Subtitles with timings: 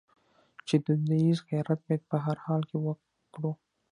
[0.67, 3.51] چې دودیز غیرت باید په هر حال کې وکړو.